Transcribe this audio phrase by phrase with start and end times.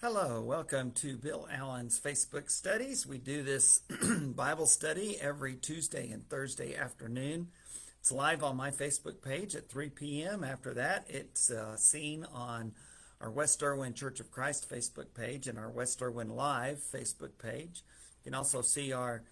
[0.00, 3.04] Hello, welcome to Bill Allen's Facebook studies.
[3.04, 3.80] We do this
[4.22, 7.48] Bible study every Tuesday and Thursday afternoon.
[7.98, 10.44] It's live on my Facebook page at 3 p.m.
[10.44, 12.74] After that, it's uh, seen on
[13.20, 17.82] our West Erwin Church of Christ Facebook page and our West Erwin Live Facebook page.
[18.22, 19.24] You can also see our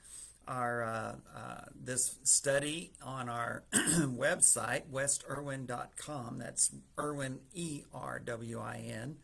[0.49, 6.39] our uh, uh, this study on our website westerwin.com.
[6.39, 9.19] That's Erwin E R W I N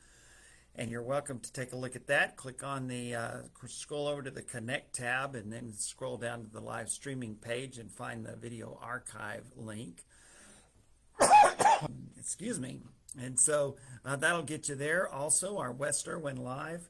[0.74, 2.36] and you're welcome to take a look at that.
[2.36, 6.50] Click on the uh, scroll over to the Connect tab, and then scroll down to
[6.50, 10.04] the live streaming page and find the video archive link.
[12.18, 12.80] Excuse me.
[13.20, 15.08] And so uh, that'll get you there.
[15.08, 16.88] Also, our West Erwin Live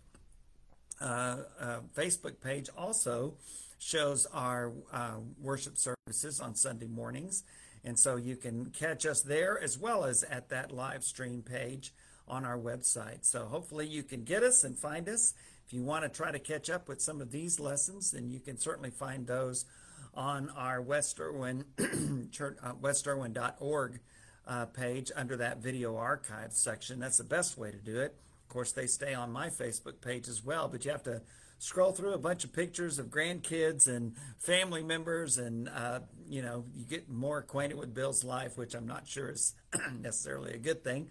[1.01, 3.35] uh, uh Facebook page also
[3.79, 7.43] shows our uh, worship services on Sunday mornings.
[7.85, 11.93] And so you can catch us there as well as at that live stream page
[12.33, 13.27] on our website.
[13.27, 15.35] So hopefully you can get us and find us.
[15.67, 18.41] If you want to try to catch up with some of these lessons, then you
[18.41, 19.67] can certainly find those
[20.15, 21.65] on our West Erwin,
[22.33, 24.01] church, uh, westerwin.org
[24.47, 26.99] uh, page under that video archive section.
[26.99, 28.17] That's the best way to do it.
[28.43, 31.21] Of course, they stay on my Facebook page as well, but you have to
[31.59, 36.65] scroll through a bunch of pictures of grandkids and family members, and uh, you know
[36.75, 39.55] you get more acquainted with Bill's life, which I'm not sure is
[40.01, 41.09] necessarily a good thing.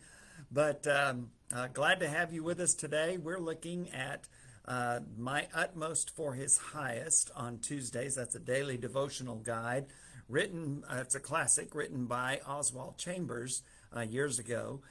[0.51, 3.17] But um, uh, glad to have you with us today.
[3.17, 4.27] We're looking at
[4.65, 8.15] uh, My Utmost for His Highest on Tuesdays.
[8.15, 9.85] That's a daily devotional guide
[10.31, 13.63] written, uh, it's a classic written by Oswald Chambers
[13.95, 14.81] uh, years ago.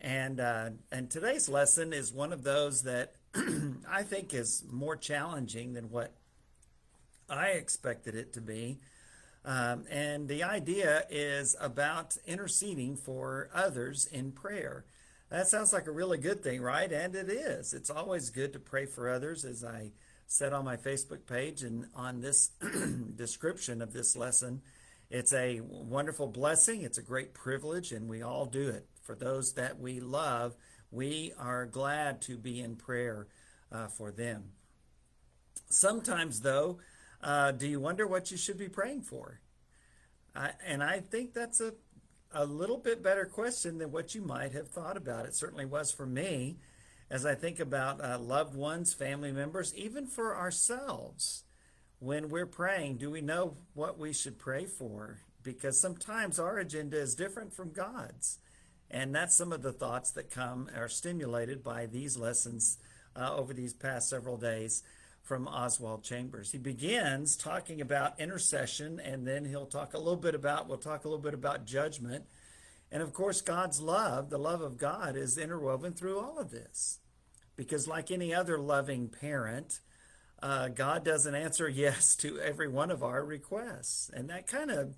[0.00, 3.14] And, uh, and today's lesson is one of those that
[3.90, 6.12] I think is more challenging than what
[7.30, 8.78] I expected it to be.
[9.44, 14.84] Um, and the idea is about interceding for others in prayer.
[15.30, 16.90] That sounds like a really good thing, right?
[16.90, 17.74] And it is.
[17.74, 19.92] It's always good to pray for others, as I
[20.26, 22.50] said on my Facebook page and on this
[23.16, 24.62] description of this lesson.
[25.10, 26.82] It's a wonderful blessing.
[26.82, 28.86] It's a great privilege, and we all do it.
[29.02, 30.54] For those that we love,
[30.90, 33.26] we are glad to be in prayer
[33.70, 34.52] uh, for them.
[35.68, 36.78] Sometimes, though,
[37.22, 39.40] uh, do you wonder what you should be praying for?
[40.34, 41.74] I, and I think that's a
[42.32, 45.26] a little bit better question than what you might have thought about.
[45.26, 46.56] It certainly was for me
[47.10, 51.44] as I think about uh, loved ones, family members, even for ourselves.
[52.00, 55.18] When we're praying, do we know what we should pray for?
[55.42, 58.38] Because sometimes our agenda is different from God's.
[58.90, 62.78] And that's some of the thoughts that come are stimulated by these lessons
[63.16, 64.82] uh, over these past several days
[65.28, 66.52] from Oswald Chambers.
[66.52, 71.04] He begins talking about intercession, and then he'll talk a little bit about, we'll talk
[71.04, 72.24] a little bit about judgment.
[72.90, 77.00] And of course, God's love, the love of God, is interwoven through all of this.
[77.56, 79.80] Because, like any other loving parent,
[80.42, 84.10] uh, God doesn't answer yes to every one of our requests.
[84.14, 84.96] And that kind of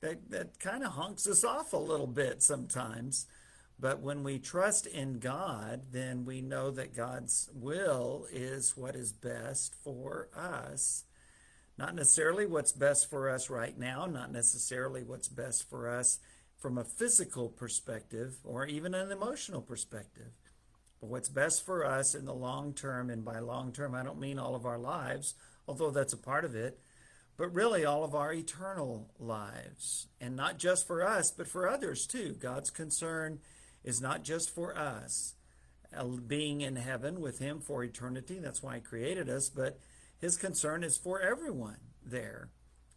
[0.00, 3.26] that, that kind of honks us off a little bit sometimes.
[3.78, 9.12] But when we trust in God, then we know that God's will is what is
[9.12, 11.04] best for us.
[11.76, 16.18] Not necessarily what's best for us right now, not necessarily what's best for us
[16.56, 20.32] from a physical perspective or even an emotional perspective.
[21.00, 24.18] But what's best for us in the long term, and by long term, I don't
[24.18, 25.34] mean all of our lives,
[25.68, 26.80] although that's a part of it,
[27.36, 30.08] but really all of our eternal lives.
[30.18, 32.34] And not just for us, but for others too.
[32.40, 33.40] God's concern
[33.86, 35.34] is not just for us
[35.96, 38.38] uh, being in heaven with Him for eternity.
[38.38, 39.78] That's why He created us, but
[40.18, 42.50] His concern is for everyone there.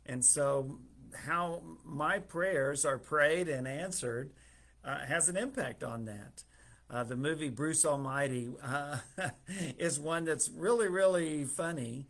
[0.05, 0.79] And so,
[1.25, 4.31] how my prayers are prayed and answered
[4.83, 6.43] uh, has an impact on that.
[6.89, 8.97] Uh, the movie Bruce Almighty uh,
[9.77, 12.07] is one that's really, really funny,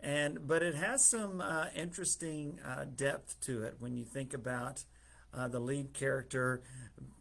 [0.00, 4.82] and but it has some uh, interesting uh, depth to it when you think about
[5.34, 6.62] Uh, the lead character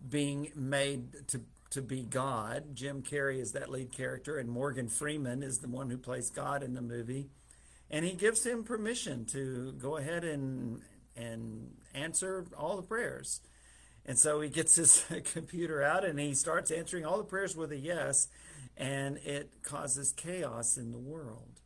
[0.08, 2.74] being made to to be God.
[2.74, 6.63] Jim Carrey is that lead character, and Morgan Freeman is the one who plays God
[6.63, 7.28] in the movie.
[7.92, 10.81] And he gives him permission to go ahead and
[11.18, 13.42] and answer all the prayers.
[14.06, 17.72] And so he gets his computer out and he starts answering all the prayers with
[17.72, 18.28] a yes,
[18.78, 21.60] and it causes chaos in the world.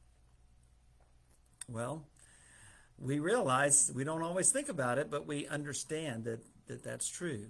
[1.67, 2.05] Well,
[3.01, 7.47] we realize we don't always think about it, but we understand that, that that's true.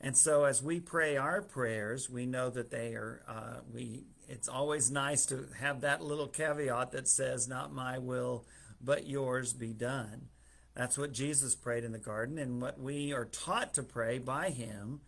[0.00, 4.48] And so as we pray our prayers, we know that they are, uh, we, it's
[4.48, 8.44] always nice to have that little caveat that says, not my will,
[8.80, 10.28] but yours be done.
[10.74, 14.50] That's what Jesus prayed in the garden and what we are taught to pray by
[14.50, 15.00] him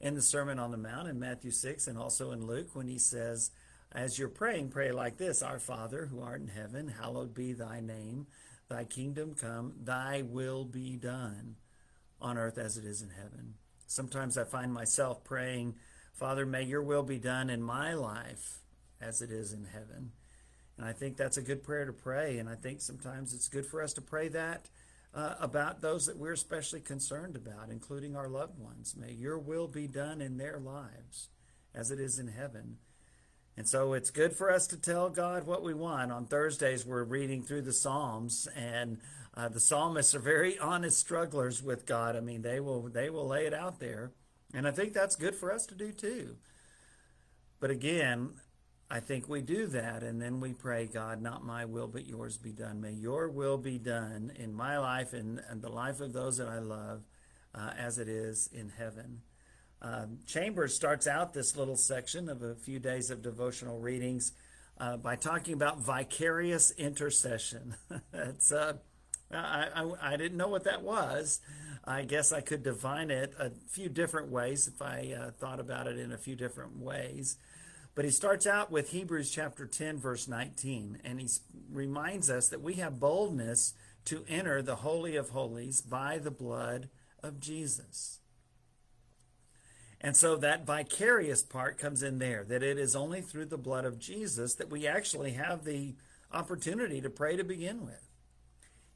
[0.00, 2.98] in the Sermon on the Mount in Matthew 6 and also in Luke when he
[2.98, 3.50] says,
[3.92, 7.80] as you're praying, pray like this Our Father, who art in heaven, hallowed be thy
[7.80, 8.26] name.
[8.70, 11.56] Thy kingdom come, thy will be done
[12.20, 13.54] on earth as it is in heaven.
[13.88, 15.74] Sometimes I find myself praying,
[16.14, 18.60] Father, may your will be done in my life
[19.00, 20.12] as it is in heaven.
[20.78, 22.38] And I think that's a good prayer to pray.
[22.38, 24.68] And I think sometimes it's good for us to pray that
[25.12, 28.94] uh, about those that we're especially concerned about, including our loved ones.
[28.96, 31.28] May your will be done in their lives
[31.74, 32.76] as it is in heaven.
[33.60, 36.10] And so it's good for us to tell God what we want.
[36.10, 38.96] On Thursdays, we're reading through the Psalms, and
[39.34, 42.16] uh, the psalmists are very honest strugglers with God.
[42.16, 44.12] I mean, they will they will lay it out there,
[44.54, 46.36] and I think that's good for us to do too.
[47.60, 48.30] But again,
[48.90, 52.38] I think we do that, and then we pray, God, not my will, but yours
[52.38, 52.80] be done.
[52.80, 56.48] May your will be done in my life and, and the life of those that
[56.48, 57.02] I love,
[57.54, 59.20] uh, as it is in heaven.
[59.82, 64.32] Um, Chambers starts out this little section of a few days of devotional readings
[64.78, 67.74] uh, by talking about vicarious intercession.
[68.12, 68.74] it's uh,
[69.32, 71.40] I, I, I, didn't know what that was.
[71.84, 75.86] I guess I could define it a few different ways if I uh, thought about
[75.86, 77.36] it in a few different ways.
[77.94, 81.28] But he starts out with Hebrews chapter 10, verse 19, and he
[81.70, 83.74] reminds us that we have boldness
[84.06, 86.88] to enter the Holy of Holies by the blood
[87.22, 88.19] of Jesus.
[90.00, 93.84] And so that vicarious part comes in there, that it is only through the blood
[93.84, 95.94] of Jesus that we actually have the
[96.32, 98.08] opportunity to pray to begin with.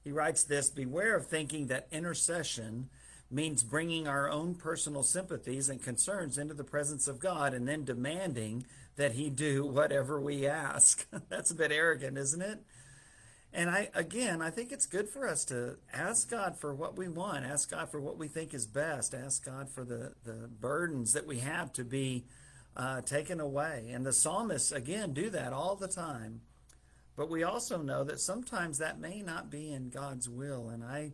[0.03, 2.89] He writes this Beware of thinking that intercession
[3.31, 7.85] means bringing our own personal sympathies and concerns into the presence of God and then
[7.85, 8.65] demanding
[8.97, 11.07] that He do whatever we ask.
[11.29, 12.63] That's a bit arrogant, isn't it?
[13.57, 17.07] And I again, I think it's good for us to ask God for what we
[17.07, 21.13] want, ask God for what we think is best, ask God for the the burdens
[21.13, 22.25] that we have to be
[22.77, 23.91] uh, taken away.
[23.93, 26.41] And the psalmists again do that all the time.
[27.17, 31.13] But we also know that sometimes that may not be in God's will, and I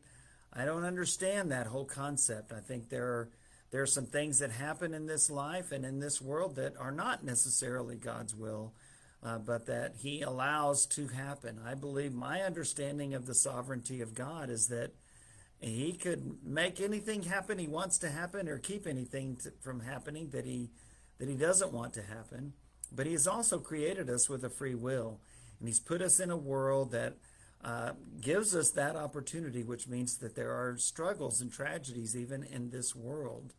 [0.51, 2.53] I don't understand that whole concept.
[2.53, 3.29] I think there are
[3.71, 6.91] there are some things that happen in this life and in this world that are
[6.91, 8.73] not necessarily God's will
[9.23, 11.61] uh, but that He allows to happen.
[11.65, 14.93] I believe my understanding of the sovereignty of God is that
[15.61, 20.31] He could make anything happen He wants to happen, or keep anything to, from happening
[20.31, 20.71] that He
[21.19, 22.55] that He doesn't want to happen.
[22.93, 25.21] But He has also created us with a free will,
[25.59, 27.15] and He's put us in a world that.
[27.63, 27.93] Uh,
[28.23, 32.97] gives us that opportunity, which means that there are struggles and tragedies even in this
[32.97, 33.53] world.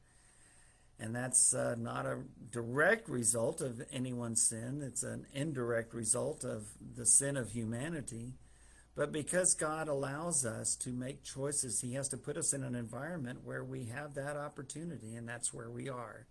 [1.01, 2.19] And that's uh, not a
[2.51, 8.35] direct result of anyone's sin, it's an indirect result of the sin of humanity.
[8.95, 12.75] But because God allows us to make choices, He has to put us in an
[12.75, 16.27] environment where we have that opportunity, and that's where we are.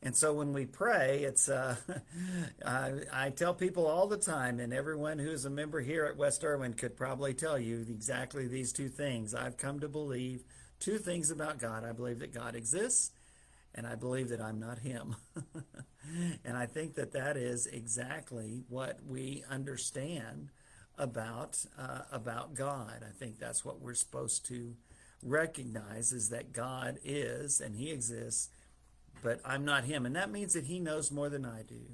[0.00, 1.76] And so when we pray, it's uh,
[2.66, 6.16] I, I, tell people all the time, and everyone who is a member here at
[6.16, 9.34] West Erwin could probably tell you exactly these two things.
[9.34, 10.44] I've come to believe
[10.78, 11.84] two things about God.
[11.84, 13.12] I believe that God exists,
[13.74, 15.16] and I believe that I'm not him.
[16.44, 20.50] and I think that that is exactly what we understand
[20.98, 23.04] about uh, about God.
[23.06, 24.74] I think that's what we're supposed to
[25.22, 28.50] recognize is that God is and he exists,
[29.22, 30.04] but I'm not him.
[30.04, 31.86] And that means that he knows more than I do.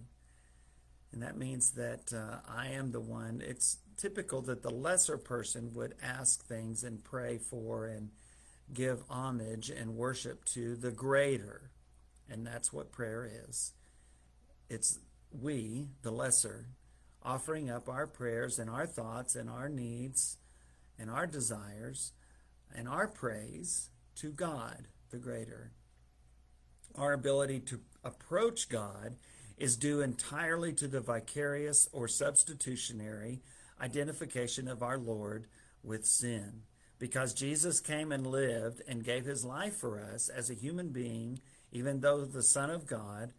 [1.12, 3.42] And that means that uh, I am the one.
[3.44, 8.10] It's typical that the lesser person would ask things and pray for and
[8.72, 11.70] give homage and worship to the greater.
[12.28, 13.72] And that's what prayer is.
[14.68, 14.98] It's
[15.30, 16.66] we, the lesser,
[17.22, 20.38] offering up our prayers and our thoughts and our needs
[20.98, 22.12] and our desires
[22.74, 25.72] and our praise to God, the greater.
[26.94, 29.16] Our ability to approach God
[29.56, 33.40] is due entirely to the vicarious or substitutionary
[33.80, 35.46] identification of our Lord
[35.82, 36.62] with sin
[36.98, 41.40] because Jesus came and lived and gave his life for us as a human being,
[41.72, 43.32] even though the Son of God,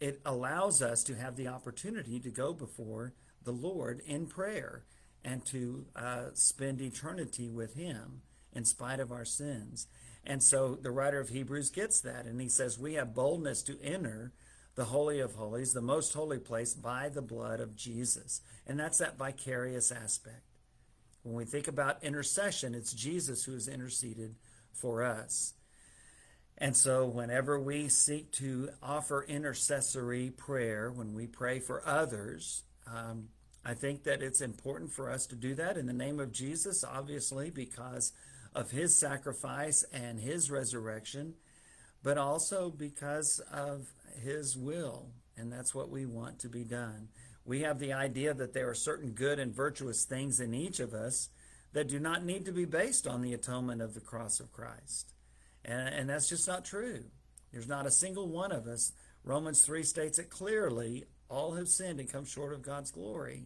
[0.00, 4.84] it allows us to have the opportunity to go before the Lord in prayer
[5.24, 9.86] and to uh, spend eternity with him in spite of our sins.
[10.24, 13.80] And so the writer of Hebrews gets that, and he says, We have boldness to
[13.82, 14.32] enter
[14.74, 18.40] the Holy of Holies, the most holy place, by the blood of Jesus.
[18.66, 20.49] And that's that vicarious aspect.
[21.22, 24.36] When we think about intercession, it's Jesus who has interceded
[24.72, 25.54] for us.
[26.58, 33.28] And so, whenever we seek to offer intercessory prayer, when we pray for others, um,
[33.64, 36.84] I think that it's important for us to do that in the name of Jesus,
[36.84, 38.12] obviously, because
[38.54, 41.34] of his sacrifice and his resurrection,
[42.02, 47.08] but also because of his will and that's what we want to be done.
[47.44, 50.92] We have the idea that there are certain good and virtuous things in each of
[50.92, 51.28] us
[51.72, 55.12] that do not need to be based on the atonement of the cross of Christ.
[55.64, 57.04] And, and that's just not true.
[57.52, 58.92] There's not a single one of us.
[59.24, 63.44] Romans 3 states it clearly all have sinned and come short of God's glory.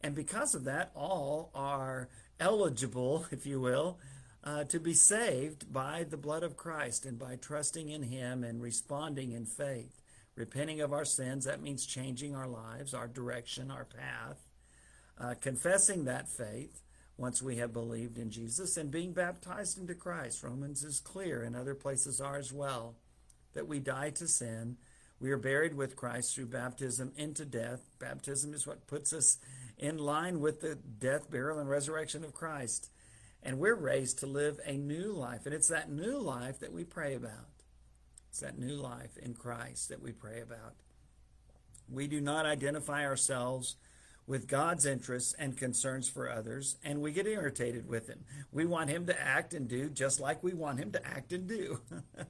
[0.00, 2.08] And because of that, all are
[2.38, 3.98] eligible, if you will,
[4.44, 8.62] uh, to be saved by the blood of Christ and by trusting in Him and
[8.62, 9.97] responding in faith.
[10.38, 14.38] Repenting of our sins, that means changing our lives, our direction, our path.
[15.18, 16.80] Uh, confessing that faith
[17.16, 20.44] once we have believed in Jesus and being baptized into Christ.
[20.44, 22.94] Romans is clear, and other places are as well,
[23.54, 24.76] that we die to sin.
[25.18, 27.80] We are buried with Christ through baptism into death.
[27.98, 29.38] Baptism is what puts us
[29.76, 32.92] in line with the death, burial, and resurrection of Christ.
[33.42, 35.46] And we're raised to live a new life.
[35.46, 37.57] And it's that new life that we pray about.
[38.38, 40.76] It's that new life in Christ that we pray about.
[41.90, 43.74] We do not identify ourselves
[44.28, 48.20] with God's interests and concerns for others, and we get irritated with Him.
[48.52, 51.48] We want Him to act and do just like we want Him to act and
[51.48, 51.80] do.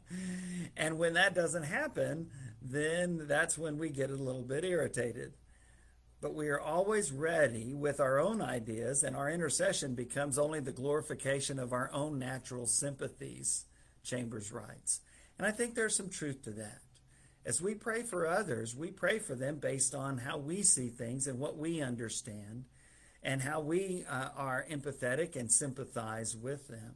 [0.78, 2.30] and when that doesn't happen,
[2.62, 5.34] then that's when we get a little bit irritated.
[6.22, 10.72] But we are always ready with our own ideas, and our intercession becomes only the
[10.72, 13.66] glorification of our own natural sympathies,
[14.02, 15.02] Chambers writes.
[15.38, 16.80] And I think there's some truth to that.
[17.46, 21.26] As we pray for others, we pray for them based on how we see things
[21.26, 22.64] and what we understand
[23.22, 26.94] and how we uh, are empathetic and sympathize with them.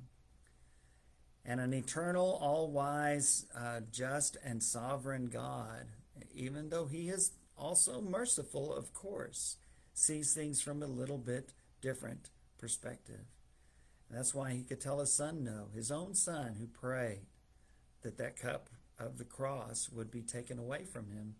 [1.44, 5.86] And an eternal, all wise, uh, just, and sovereign God,
[6.34, 9.56] even though He is also merciful, of course,
[9.94, 13.24] sees things from a little bit different perspective.
[14.08, 17.22] And that's why He could tell His Son no, His own Son who prayed
[18.02, 18.68] that that cup
[18.98, 21.34] of the cross would be taken away from him.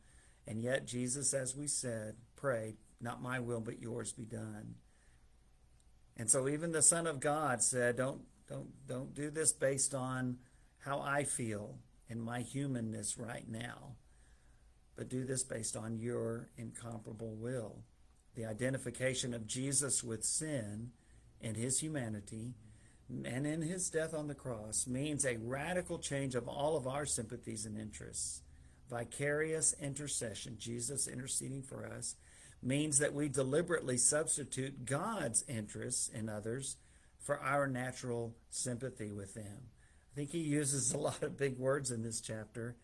[0.47, 4.75] And yet, Jesus, as we said, prayed, Not my will, but yours be done.
[6.16, 10.38] And so, even the Son of God said, Don't, don't, don't do this based on
[10.78, 11.78] how I feel
[12.09, 13.97] in my humanness right now,
[14.97, 17.85] but do this based on your incomparable will.
[18.35, 20.90] The identification of Jesus with sin
[21.40, 22.54] and his humanity
[23.25, 27.04] and in his death on the cross means a radical change of all of our
[27.04, 28.42] sympathies and interests.
[28.88, 32.16] Vicarious intercession, Jesus interceding for us,
[32.62, 36.76] means that we deliberately substitute God's interests in others
[37.19, 39.69] for our natural sympathy with them.
[40.12, 42.76] I think he uses a lot of big words in this chapter.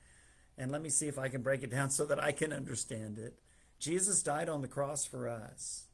[0.57, 3.19] And let me see if I can break it down so that I can understand
[3.19, 3.39] it.
[3.79, 5.87] Jesus died on the cross for us.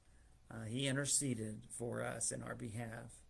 [0.50, 3.23] Uh, he interceded for us in our behalf.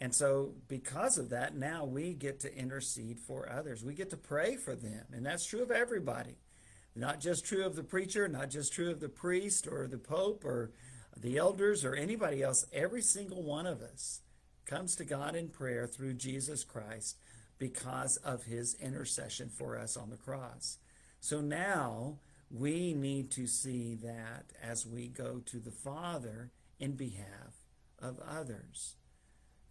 [0.00, 3.84] And so, because of that, now we get to intercede for others.
[3.84, 5.06] We get to pray for them.
[5.12, 6.36] And that's true of everybody.
[6.94, 10.44] Not just true of the preacher, not just true of the priest or the pope
[10.44, 10.70] or
[11.16, 12.64] the elders or anybody else.
[12.72, 14.20] Every single one of us
[14.66, 17.16] comes to God in prayer through Jesus Christ
[17.58, 20.78] because of his intercession for us on the cross.
[21.20, 22.18] So now
[22.50, 27.64] we need to see that as we go to the Father in behalf
[28.00, 28.94] of others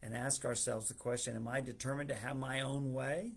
[0.02, 3.34] and ask ourselves the question Am I determined to have my own way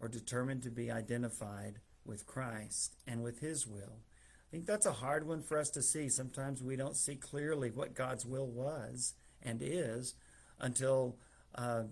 [0.00, 4.02] or determined to be identified with Christ and with His will?
[4.48, 6.08] I think that's a hard one for us to see.
[6.08, 10.14] Sometimes we don't see clearly what God's will was and is
[10.58, 11.18] until
[11.54, 11.82] uh,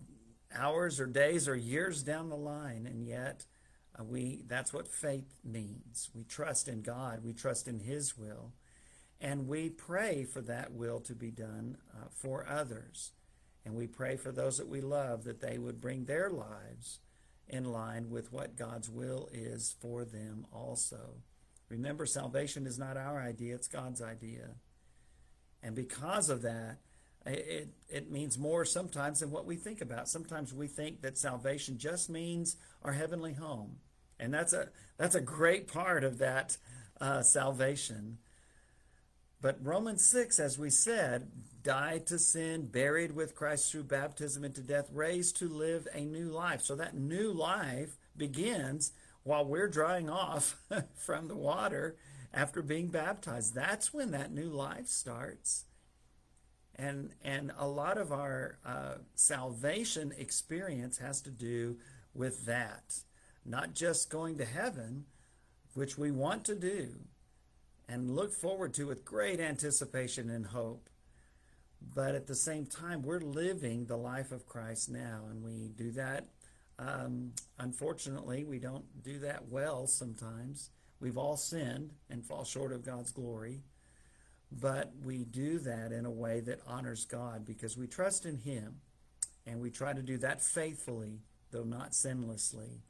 [0.54, 3.44] hours or days or years down the line, and yet
[3.99, 6.11] uh, we that's what faith means.
[6.14, 8.52] We trust in God, we trust in His will,
[9.20, 13.12] and we pray for that will to be done uh, for others.
[13.64, 17.00] And we pray for those that we love that they would bring their lives
[17.49, 21.23] in line with what God's will is for them also.
[21.68, 24.50] Remember, salvation is not our idea, it's God's idea.
[25.62, 26.78] And because of that,
[27.25, 30.08] it, it means more sometimes than what we think about.
[30.08, 33.78] Sometimes we think that salvation just means our heavenly home.
[34.20, 36.56] And that's a, that's a great part of that
[37.00, 38.18] uh, salvation.
[39.40, 41.31] But Romans 6, as we said,
[41.62, 46.31] died to sin, buried with Christ through baptism into death, raised to live a new
[46.31, 46.62] life.
[46.62, 48.93] So that new life begins
[49.25, 50.57] while we're drying off
[50.95, 51.97] from the water
[52.33, 53.55] after being baptized.
[53.55, 55.64] That's when that new life starts.
[56.76, 61.78] And, and a lot of our uh, salvation experience has to do
[62.14, 63.00] with that.
[63.45, 65.07] Not just going to heaven,
[65.75, 67.07] which we want to do
[67.88, 70.88] and look forward to with great anticipation and hope,
[71.95, 75.93] but at the same time, we're living the life of Christ now, and we do
[75.93, 76.26] that.
[76.78, 80.71] Um, unfortunately, we don't do that well sometimes.
[81.00, 83.62] We've all sinned and fall short of God's glory,
[84.50, 88.81] but we do that in a way that honors God because we trust in Him
[89.47, 92.81] and we try to do that faithfully, though not sinlessly.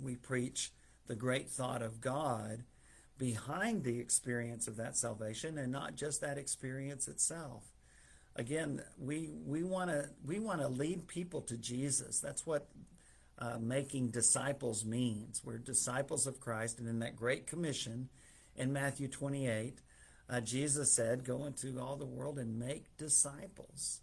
[0.00, 0.72] We preach
[1.06, 2.64] the great thought of God
[3.20, 7.62] behind the experience of that salvation and not just that experience itself.
[8.34, 12.18] Again, we we want to we want to lead people to Jesus.
[12.18, 12.68] That's what
[13.38, 15.42] uh, making disciples means.
[15.44, 18.08] We're disciples of Christ, and in that great commission
[18.56, 19.80] in Matthew 28,
[20.30, 24.00] uh, Jesus said, "Go into all the world and make disciples,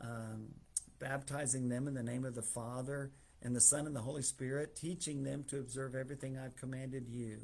[0.00, 0.54] um,
[0.98, 4.74] baptizing them in the name of the Father and the Son and the Holy Spirit,
[4.74, 7.40] teaching them to observe everything I've commanded you,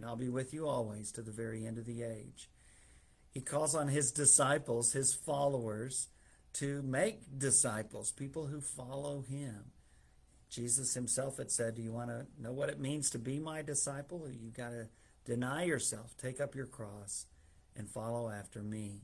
[0.00, 2.48] and I'll be with you always to the very end of the age."
[3.30, 6.08] He calls on his disciples, his followers,
[6.54, 9.72] to make disciples, people who follow him.
[10.48, 13.62] Jesus himself had said, Do you want to know what it means to be my
[13.62, 14.28] disciple?
[14.28, 14.88] You've got to
[15.24, 17.26] deny yourself, take up your cross,
[17.76, 19.02] and follow after me.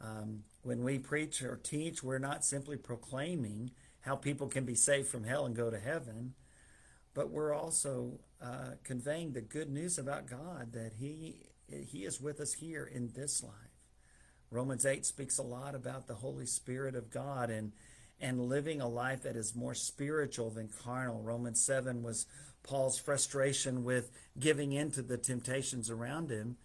[0.00, 5.08] Um, when we preach or teach, we're not simply proclaiming how people can be saved
[5.08, 6.34] from hell and go to heaven,
[7.18, 12.38] but we're also uh, conveying the good news about God that He He is with
[12.38, 13.52] us here in this life.
[14.52, 17.72] Romans 8 speaks a lot about the Holy Spirit of God and
[18.20, 21.20] and living a life that is more spiritual than carnal.
[21.20, 22.26] Romans 7 was
[22.62, 26.56] Paul's frustration with giving in to the temptations around him.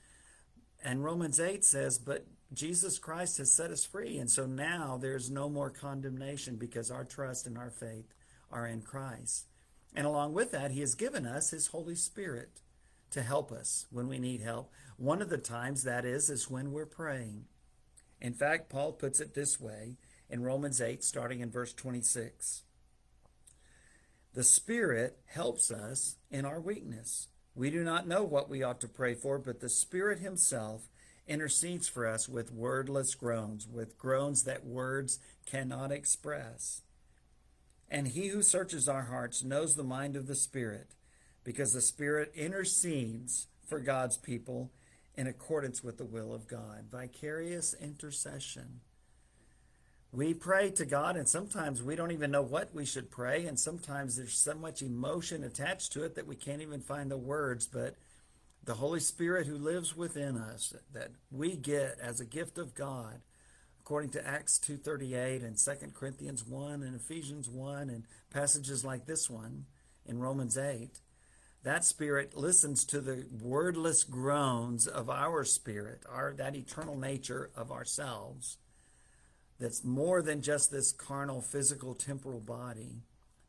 [0.84, 4.20] And Romans 8 says, But Jesus Christ has set us free.
[4.20, 8.14] And so now there's no more condemnation because our trust and our faith
[8.52, 9.48] are in Christ.
[9.96, 12.62] And along with that, he has given us his Holy Spirit
[13.12, 14.72] to help us when we need help.
[14.98, 17.46] One of the times that is, is when we're praying.
[18.20, 19.98] In fact, Paul puts it this way
[20.30, 22.64] in Romans 8, starting in verse 26.
[24.34, 27.28] The Spirit helps us in our weakness.
[27.54, 30.90] We do not know what we ought to pray for, but the Spirit Himself
[31.28, 36.82] intercedes for us with wordless groans, with groans that words cannot express.
[37.94, 40.96] And He who searches our hearts knows the mind of the Spirit,
[41.44, 44.72] because the Spirit intercedes for God's people
[45.16, 46.86] in accordance with the will of God.
[46.92, 48.80] Vicarious intercession.
[50.12, 53.60] We pray to God, and sometimes we don't even know what we should pray, and
[53.60, 57.68] sometimes there's so much emotion attached to it that we can't even find the words.
[57.68, 57.94] But
[58.64, 63.22] the Holy Spirit who lives within us, that we get as a gift of God,
[63.84, 69.30] according to Acts 2.38 and 2 Corinthians 1 and Ephesians 1 and passages like this
[69.30, 69.66] one
[70.06, 71.02] in Romans 8,
[71.64, 77.72] that spirit listens to the wordless groans of our spirit, our that eternal nature of
[77.72, 78.58] ourselves
[79.60, 83.04] that's more than just this carnal, physical, temporal body.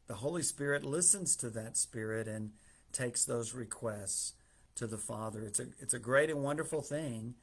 [0.09, 2.51] The Holy Spirit listens to that spirit and
[2.93, 4.33] takes those requests
[4.75, 5.45] to the Father.
[5.45, 7.35] It's a, it's a great and wonderful thing.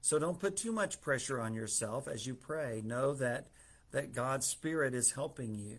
[0.00, 2.82] So don't put too much pressure on yourself as you pray.
[2.84, 3.48] Know that,
[3.90, 5.78] that God's Spirit is helping you.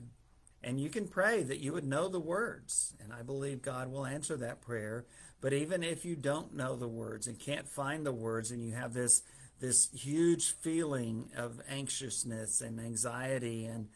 [0.61, 2.93] And you can pray that you would know the words.
[3.01, 5.05] And I believe God will answer that prayer.
[5.41, 8.73] But even if you don't know the words and can't find the words and you
[8.73, 9.23] have this
[9.59, 13.89] this huge feeling of anxiousness and anxiety and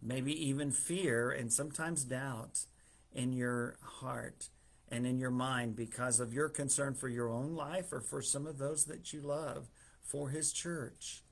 [0.00, 2.66] maybe even fear and sometimes doubt
[3.12, 4.48] in your heart
[4.90, 8.46] and in your mind because of your concern for your own life or for some
[8.46, 9.68] of those that you love
[10.02, 11.22] for his church.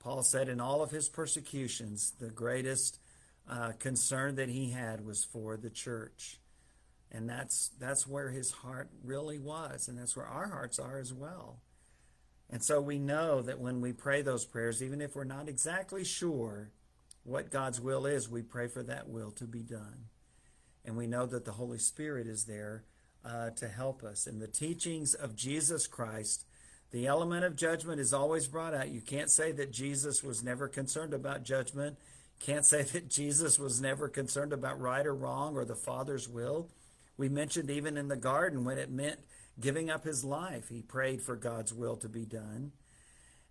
[0.00, 2.98] Paul said in all of his persecutions, the greatest
[3.48, 6.38] uh, concern that he had was for the church.
[7.10, 11.12] And that's that's where his heart really was, and that's where our hearts are as
[11.12, 11.60] well.
[12.50, 16.04] And so we know that when we pray those prayers, even if we're not exactly
[16.04, 16.70] sure
[17.22, 20.06] what God's will is, we pray for that will to be done.
[20.86, 22.84] And we know that the Holy Spirit is there
[23.24, 24.26] uh, to help us.
[24.26, 26.46] In the teachings of Jesus Christ,
[26.92, 28.90] the element of judgment is always brought out.
[28.90, 31.98] You can't say that Jesus was never concerned about judgment.
[32.38, 36.70] Can't say that Jesus was never concerned about right or wrong or the Father's will.
[37.16, 39.20] We mentioned even in the garden when it meant
[39.58, 42.72] giving up his life, he prayed for God's will to be done.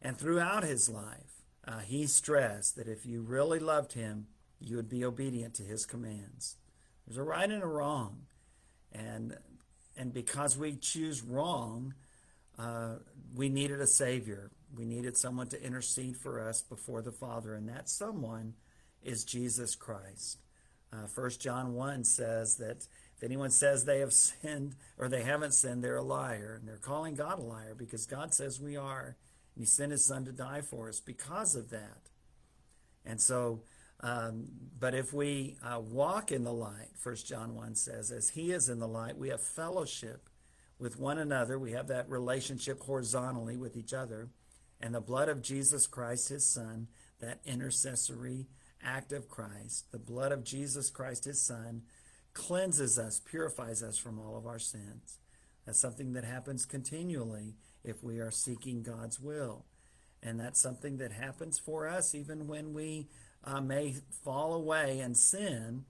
[0.01, 4.27] And throughout his life, uh, he stressed that if you really loved him,
[4.59, 6.57] you would be obedient to his commands.
[7.05, 8.21] There's a right and a wrong.
[8.91, 9.37] And,
[9.97, 11.93] and because we choose wrong,
[12.57, 12.95] uh,
[13.35, 14.51] we needed a Savior.
[14.75, 18.53] We needed someone to intercede for us before the Father, and that someone
[19.03, 20.39] is Jesus Christ.
[20.91, 22.87] Uh, 1 John 1 says that
[23.17, 26.57] if anyone says they have sinned or they haven't sinned, they're a liar.
[26.59, 29.15] And they're calling God a liar because God says we are.
[29.55, 32.09] And He sent His Son to die for us because of that.
[33.05, 33.61] And so,
[34.05, 34.45] um,
[34.79, 38.69] but if we uh, walk in the light, 1 John 1 says, as He is
[38.69, 40.29] in the light, we have fellowship
[40.77, 41.57] with one another.
[41.57, 44.29] We have that relationship horizontally with each other.
[44.79, 46.87] And the blood of Jesus Christ, his Son,
[47.19, 48.45] that intercessory
[48.83, 51.81] act of Christ, the blood of Jesus Christ, his Son,
[52.35, 55.17] cleanses us, purifies us from all of our sins.
[55.65, 59.65] That's something that happens continually if we are seeking God's will.
[60.21, 63.07] And that's something that happens for us even when we
[63.45, 65.85] uh, may fall away and sin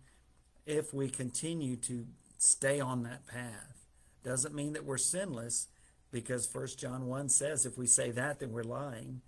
[0.66, 2.06] if we continue to
[2.38, 3.88] stay on that path.
[4.24, 5.68] Doesn't mean that we're sinless
[6.12, 9.22] because 1 John 1 says if we say that, then we're lying.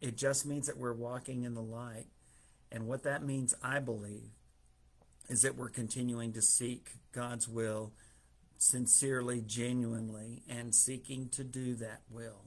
[0.00, 2.06] It just means that we're walking in the light.
[2.70, 4.30] And what that means, I believe,
[5.28, 7.92] is that we're continuing to seek God's will
[8.58, 12.44] sincerely, genuinely, and seeking to do that will.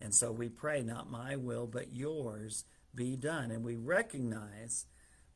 [0.00, 3.50] And so we pray, not my will, but yours be done.
[3.50, 4.86] And we recognize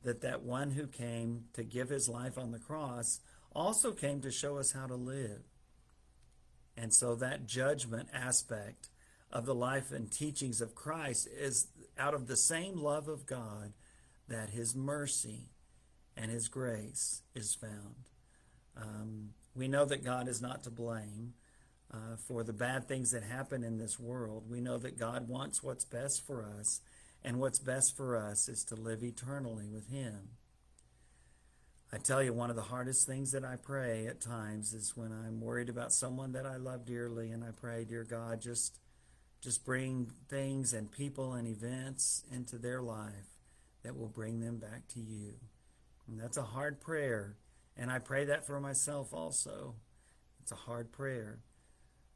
[0.02, 3.20] that that one who came to give his life on the cross
[3.52, 5.42] also came to show us how to live.
[6.76, 8.90] And so that judgment aspect
[9.32, 13.72] of the life and teachings of Christ is out of the same love of God
[14.28, 15.50] that his mercy
[16.16, 18.10] and his grace is found.
[18.76, 21.32] Um, we know that God is not to blame
[21.92, 24.44] uh, for the bad things that happen in this world.
[24.48, 26.80] We know that God wants what's best for us,
[27.26, 30.28] and what's best for us is to live eternally with him.
[31.92, 35.12] I tell you, one of the hardest things that I pray at times is when
[35.12, 38.78] I'm worried about someone that I love dearly, and I pray, dear God, just
[39.42, 43.38] just bring things and people and events into their life
[43.82, 45.34] that will bring them back to you.
[46.08, 47.36] And that's a hard prayer,
[47.76, 49.74] and I pray that for myself also.
[50.40, 51.40] It's a hard prayer,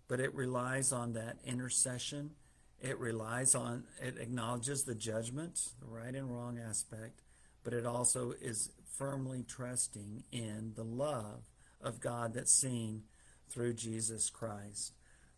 [0.07, 2.31] but it relies on that intercession.
[2.81, 7.23] It relies on, it acknowledges the judgment, the right and wrong aspect,
[7.63, 11.43] but it also is firmly trusting in the love
[11.83, 13.03] of God that's seen
[13.51, 14.95] through Jesus Christ.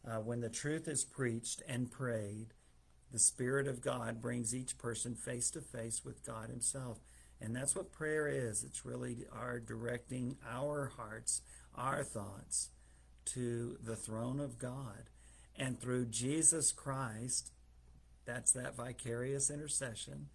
[0.06, 2.54] Uh, when the truth is preached and prayed,
[3.10, 6.98] the Spirit of God brings each person face to face with God Himself.
[7.40, 8.64] And that's what prayer is.
[8.64, 11.42] It's really our directing our hearts,
[11.74, 12.70] our thoughts
[13.26, 15.10] to the throne of God.
[15.56, 17.52] And through Jesus Christ,
[18.24, 20.28] that's that vicarious intercession.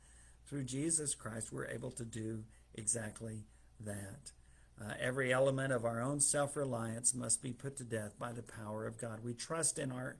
[0.45, 2.43] Through Jesus Christ, we're able to do
[2.75, 3.45] exactly
[3.79, 4.31] that.
[4.79, 8.85] Uh, every element of our own self-reliance must be put to death by the power
[8.85, 9.23] of God.
[9.23, 10.17] We trust in our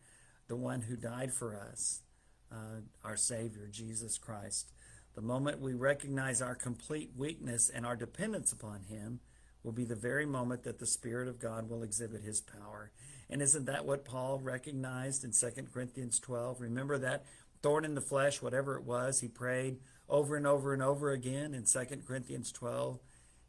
[0.48, 2.02] the one who died for us,
[2.52, 4.72] uh, our Savior, Jesus Christ.
[5.16, 9.20] The moment we recognize our complete weakness and our dependence upon Him
[9.68, 12.90] will be the very moment that the Spirit of God will exhibit His power.
[13.30, 16.62] And isn't that what Paul recognized in 2 Corinthians 12?
[16.62, 17.26] Remember that
[17.62, 21.54] thorn in the flesh, whatever it was, he prayed over and over and over again
[21.54, 23.02] in 2 Corinthians 12.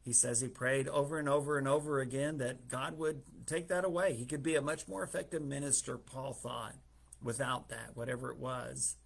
[0.05, 3.85] He says he prayed over and over and over again that God would take that
[3.85, 4.15] away.
[4.15, 6.75] He could be a much more effective minister, Paul thought,
[7.23, 8.97] without that, whatever it was.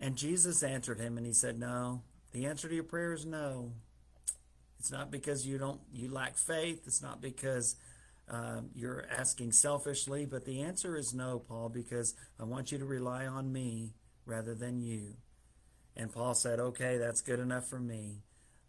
[0.00, 2.02] And Jesus answered him and he said, No.
[2.30, 3.72] The answer to your prayer is no.
[4.78, 6.82] It's not because you don't you lack faith.
[6.86, 7.76] It's not because
[8.30, 12.84] um, you're asking selfishly, but the answer is no, Paul, because I want you to
[12.84, 13.94] rely on me
[14.26, 15.16] rather than you.
[15.96, 18.22] And Paul said, Okay, that's good enough for me.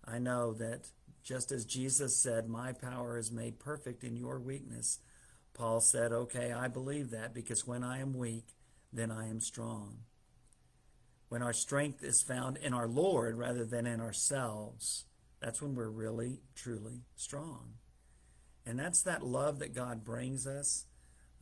[0.05, 0.89] I know that
[1.23, 4.99] just as Jesus said, My power is made perfect in your weakness,
[5.53, 8.55] Paul said, Okay, I believe that because when I am weak,
[8.91, 9.99] then I am strong.
[11.27, 15.05] When our strength is found in our Lord rather than in ourselves,
[15.41, 17.73] that's when we're really, truly strong.
[18.65, 20.85] And that's that love that God brings us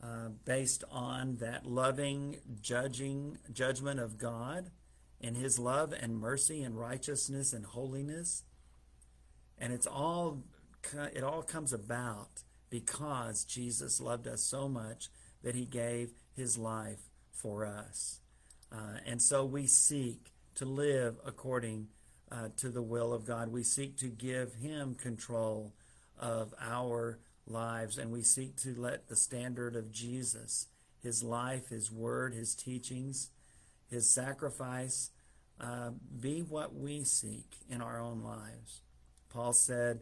[0.02, 4.70] uh, based on that loving, judging judgment of God
[5.20, 8.44] in his love and mercy and righteousness and holiness.
[9.58, 10.44] And it's all
[11.12, 15.08] it all comes about because Jesus loved us so much
[15.42, 18.20] that he gave his life for us.
[18.70, 21.88] Uh, and so we seek to live according
[22.30, 23.48] uh, to the will of God.
[23.48, 25.72] We seek to give him control
[26.18, 30.66] of our lives and we seek to let the standard of Jesus,
[31.02, 33.30] his life, his word, his teachings,
[33.90, 35.10] his sacrifice,
[35.60, 38.80] uh, be what we seek in our own lives.
[39.30, 40.00] Paul said,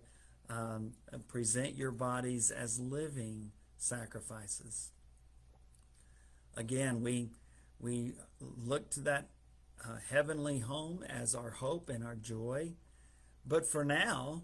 [0.48, 0.92] um,
[1.28, 4.90] present your bodies as living sacrifices.
[6.56, 7.28] Again, we,
[7.80, 9.26] we look to that
[9.84, 12.72] uh, heavenly home as our hope and our joy.
[13.46, 14.42] But for now,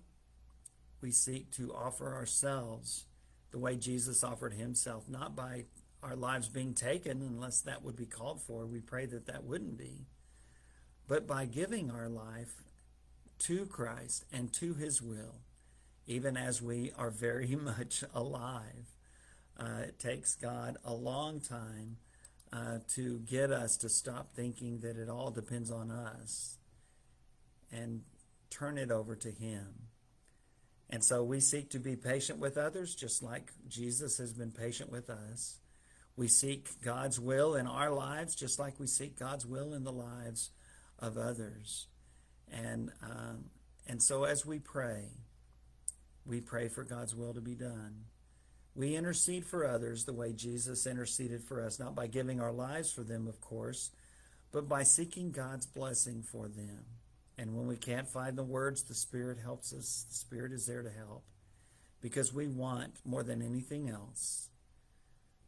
[1.01, 3.07] we seek to offer ourselves
[3.51, 5.65] the way Jesus offered himself, not by
[6.03, 8.67] our lives being taken, unless that would be called for.
[8.67, 10.07] We pray that that wouldn't be.
[11.07, 12.63] But by giving our life
[13.41, 15.41] to Christ and to his will,
[16.07, 18.97] even as we are very much alive.
[19.59, 21.99] Uh, it takes God a long time
[22.53, 26.59] uh, to get us to stop thinking that it all depends on us
[27.73, 28.03] and
[28.51, 29.89] turn it over to Him.
[30.91, 34.93] And so we seek to be patient with others, just like Jesus has been patient
[34.93, 35.59] with us.
[36.17, 39.93] We seek God's will in our lives, just like we seek God's will in the
[39.93, 40.51] lives
[40.99, 41.87] of others.
[42.53, 43.45] And um,
[43.87, 45.07] and so as we pray,
[46.27, 48.05] we pray for God's will to be done.
[48.75, 52.91] We intercede for others the way Jesus interceded for us, not by giving our lives
[52.91, 53.91] for them, of course,
[54.51, 56.85] but by seeking God's blessing for them.
[57.37, 60.07] And when we can't find the words, the Spirit helps us.
[60.09, 61.25] The Spirit is there to help
[62.01, 64.49] because we want, more than anything else,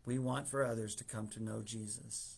[0.06, 2.36] we want for others to come to know Jesus.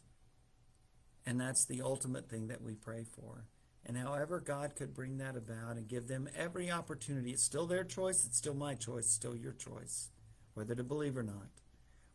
[1.27, 3.45] And that's the ultimate thing that we pray for.
[3.85, 7.85] And however God could bring that about and give them every opportunity, it's still their
[7.85, 10.11] choice, it's still my choice, it's still your choice,
[10.57, 11.51] whether to believe or not,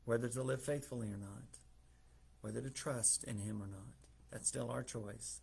[0.04, 1.60] whether to live faithfully or not,
[2.42, 3.94] whether to trust in Him or not.
[4.32, 5.42] That's still our choice.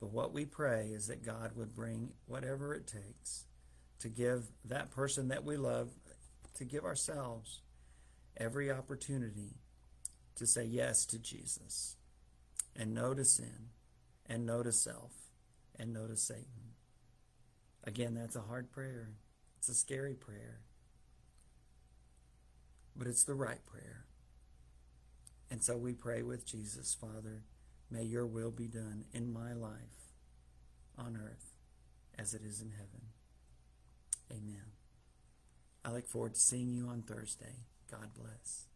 [0.00, 3.44] But what we pray is that God would bring whatever it takes
[3.98, 5.90] to give that person that we love,
[6.54, 7.60] to give ourselves
[8.38, 9.58] every opportunity
[10.36, 11.96] to say yes to Jesus
[12.74, 13.68] and no to sin
[14.24, 15.12] and no to self
[15.78, 16.72] and no to Satan.
[17.84, 19.10] Again, that's a hard prayer.
[19.58, 20.60] It's a scary prayer.
[22.96, 24.04] But it's the right prayer.
[25.50, 27.42] And so we pray with Jesus, Father,
[27.90, 30.12] may your will be done in my life
[30.96, 31.56] on earth
[32.18, 33.08] as it is in heaven.
[34.30, 34.72] Amen.
[35.84, 37.66] I look forward to seeing you on Thursday.
[37.90, 38.66] God bless.